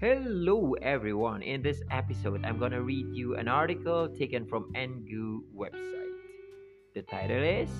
[0.00, 1.40] Hello everyone.
[1.42, 6.16] In this episode, I'm gonna read you an article taken from NGU website.
[6.96, 7.70] The title is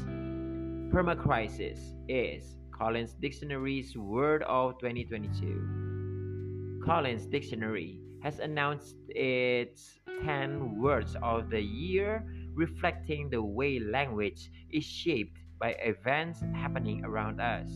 [0.94, 6.82] Permacrisis is Collins Dictionary's Word of 2022.
[6.86, 12.24] Collins Dictionary has announced its 10 words of the year
[12.54, 17.68] reflecting the way language is shaped by events happening around us.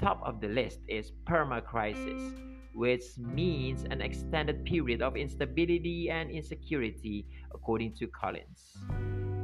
[0.00, 7.24] Top of the list is permacrisis which means an extended period of instability and insecurity,
[7.54, 8.76] according to Collins.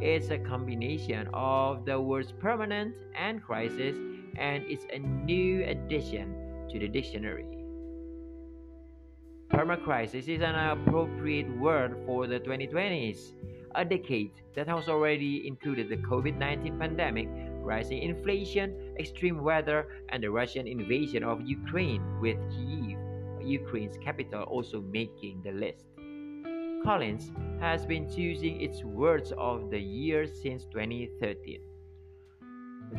[0.02, 3.96] It's a combination of the words permanent and crisis,
[4.36, 6.34] and it's a new addition
[6.70, 7.46] to the dictionary.
[9.50, 13.32] Permacrisis is an appropriate word for the 2020s,
[13.74, 17.28] a decade that has already included the COVID 19 pandemic,
[17.62, 23.11] rising inflation, extreme weather, and the Russian invasion of Ukraine, with Kyiv
[23.44, 25.86] Ukraine's capital also making the list.
[26.84, 31.60] Collins has been choosing its words of the year since 2013.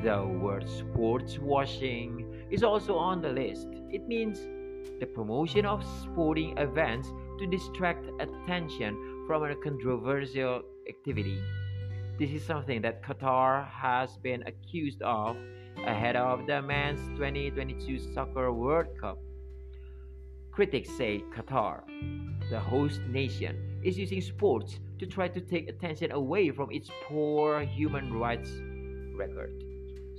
[0.01, 3.67] The word sports washing is also on the list.
[3.89, 4.39] It means
[4.99, 11.39] the promotion of sporting events to distract attention from a controversial activity.
[12.19, 15.35] This is something that Qatar has been accused of
[15.85, 19.19] ahead of the men's 2022 Soccer World Cup.
[20.53, 21.81] Critics say Qatar,
[22.51, 27.61] the host nation, is using sports to try to take attention away from its poor
[27.61, 28.51] human rights
[29.17, 29.63] record.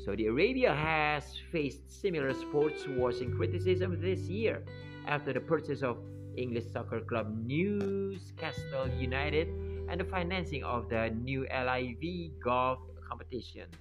[0.04, 4.64] Saudi Arabia has faced similar sports washing criticism this year
[5.06, 5.98] after the purchase of
[6.36, 9.46] English soccer club Newcastle United
[9.88, 13.76] and the financing of the new LIV golf competitions,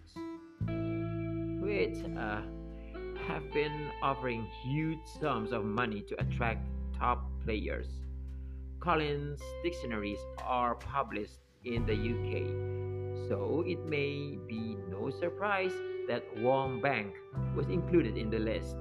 [1.66, 2.42] which uh,
[3.28, 6.68] have been offering huge sums of money to attract
[6.98, 7.88] top players.
[8.80, 15.72] Collins dictionaries are published in the UK, so it may be no surprise
[16.08, 17.14] that warm bank
[17.56, 18.76] was included in the list.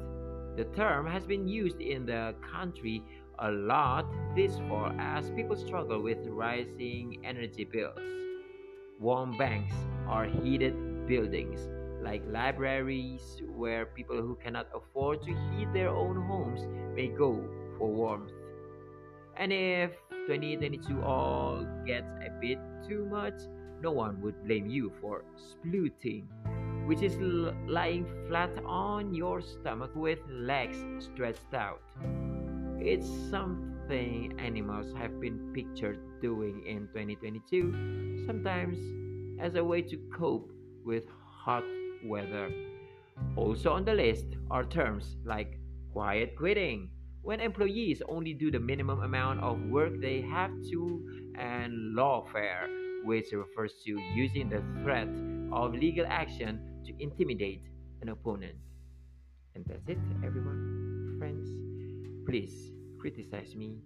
[0.56, 3.02] The term has been used in the country
[3.38, 7.98] a lot this fall as people struggle with rising energy bills.
[8.98, 9.74] Warm banks
[10.06, 11.68] are heated buildings
[12.02, 17.42] like libraries where people who cannot afford to heat their own homes may go
[17.78, 18.32] for warmth.
[19.36, 19.92] And if
[20.26, 23.34] 2022 all gets a bit too much,
[23.80, 26.26] no one would blame you for splooting,
[26.86, 31.82] which is l- lying flat on your stomach with legs stretched out.
[32.78, 38.78] It's something animals have been pictured doing in 2022, sometimes
[39.40, 40.52] as a way to cope
[40.84, 41.04] with
[41.44, 41.64] hot
[42.04, 42.50] weather.
[43.36, 45.58] Also on the list are terms like
[45.92, 46.90] quiet quitting,
[47.22, 52.66] when employees only do the minimum amount of work they have to, and lawfare,
[53.04, 55.08] which refers to using the threat
[55.52, 57.62] of legal action to intimidate
[58.00, 58.56] an opponent.
[59.54, 61.16] And that's it, everyone.
[61.18, 61.48] Friends,
[62.26, 63.78] please criticize me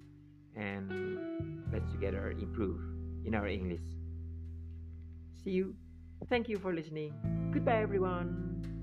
[0.54, 2.80] and let's together improve
[3.24, 3.82] in our English.
[5.44, 5.74] See you.
[6.24, 7.12] Thank you for listening.
[7.52, 8.75] Goodbye, everyone.